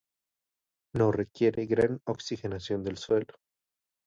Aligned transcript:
No 0.95 1.11
requiere 1.11 1.67
gran 1.67 2.01
oxigenación 2.05 2.83
del 2.83 2.97
suelo. 2.97 3.35